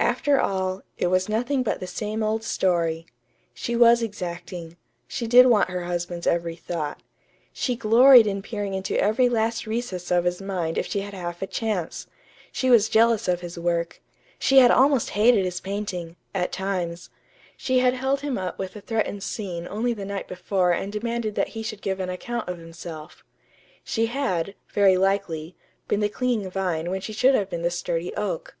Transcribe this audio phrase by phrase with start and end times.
[0.00, 3.04] After all, it was nothing but the same old story.
[3.52, 4.78] She was exacting.
[5.06, 7.02] She did want her husband's every thought.
[7.52, 11.42] She gloried in peering into every last recess of his mind if she had half
[11.42, 12.06] a chance.
[12.50, 14.00] She was jealous of his work.
[14.38, 17.10] She had almost hated his painting at times.
[17.58, 21.34] She had held him up with a threatened scene only the night before and demanded
[21.34, 23.22] that he should give an account of himself.
[23.84, 25.54] She had, very likely,
[25.88, 28.56] been the clinging vine when she should have been the sturdy oak.